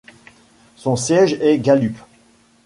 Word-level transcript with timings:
Son 0.77 0.95
siège 0.95 1.33
est 1.41 1.59
Gallup. 1.59 1.95